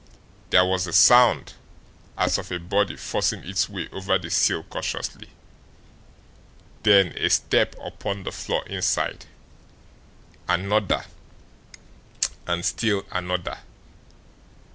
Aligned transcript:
There 0.49 0.65
was 0.65 0.85
the 0.85 0.93
sound 0.93 1.53
as 2.17 2.39
of 2.39 2.51
a 2.51 2.57
body 2.57 2.95
forcing 2.97 3.43
its 3.43 3.69
way 3.69 3.87
over 3.91 4.17
the 4.17 4.31
sill 4.31 4.63
cautiously, 4.63 5.29
then 6.81 7.09
a 7.09 7.29
step 7.29 7.75
upon 7.79 8.23
the 8.23 8.31
floor 8.31 8.65
inside, 8.65 9.27
another, 10.49 11.05
and 12.47 12.65
still 12.65 13.05
another. 13.11 13.59